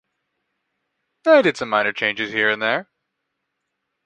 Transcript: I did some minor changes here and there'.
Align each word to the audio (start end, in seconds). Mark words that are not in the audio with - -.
I 1.27 1.43
did 1.43 1.57
some 1.57 1.69
minor 1.69 1.93
changes 1.93 2.31
here 2.33 2.49
and 2.49 2.59
there'. 2.59 2.89